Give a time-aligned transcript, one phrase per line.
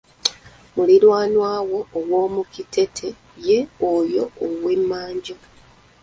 [0.75, 3.09] Muliranwawo owomukitete
[3.47, 3.59] ye
[3.93, 5.35] oyo ow'emmanju